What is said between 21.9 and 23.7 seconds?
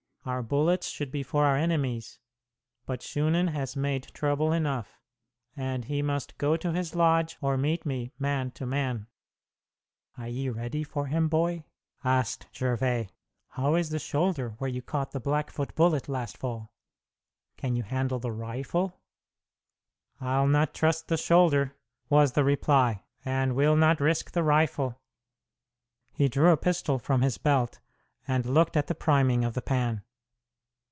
was the reply, "and